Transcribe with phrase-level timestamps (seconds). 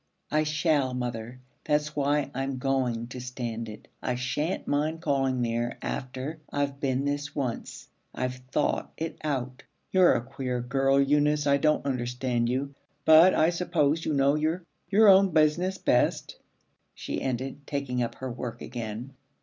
[0.31, 1.39] 'I shall, mother.
[1.65, 3.87] That's why I'm going to stand it.
[4.01, 7.87] I shan't mind calling there after I've been this once.
[8.11, 9.61] I've thought it out.'
[9.91, 11.45] 'You're a queer girl, Eunice.
[11.45, 12.73] I don't understand you.
[13.05, 16.39] But I suppose you know your your own business best,'
[16.95, 19.13] she ended, taking up her work again.